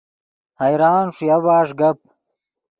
حیران 0.61 1.05
ݰویا 1.15 1.37
بݰ 1.43 1.67
گپ 1.79 1.99